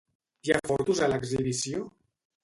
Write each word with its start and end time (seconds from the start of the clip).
Hi 0.47 0.53
ha 0.53 0.61
fotos 0.69 1.01
a 1.07 1.09
l'exhibició? 1.11 1.83